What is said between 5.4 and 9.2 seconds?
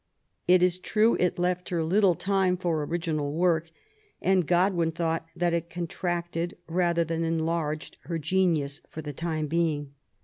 it contracted rather than enlarged her genius for the